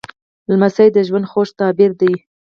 [0.51, 2.13] لمسی د ژوند خوږ تعبیر دی.